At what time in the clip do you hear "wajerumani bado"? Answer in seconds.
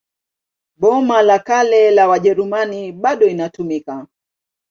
2.07-3.25